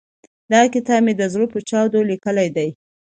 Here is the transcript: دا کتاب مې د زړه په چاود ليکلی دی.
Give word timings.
دا 0.51 0.61
کتاب 0.73 0.99
مې 1.05 1.13
د 1.17 1.21
زړه 1.33 1.45
په 1.53 1.59
چاود 1.69 1.93
ليکلی 2.11 2.47
دی. 2.55 2.69